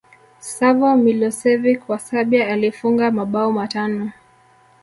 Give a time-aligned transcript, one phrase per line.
[0.39, 4.11] savo milosevic wa serbia alifunga mabao matano